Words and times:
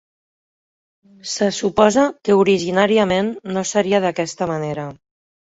Se 1.31 1.49
suposa 1.57 2.05
que 2.23 2.39
originàriament 2.45 3.31
no 3.53 3.65
seria 3.75 4.03
d'aquesta 4.09 4.51
manera. 4.55 4.89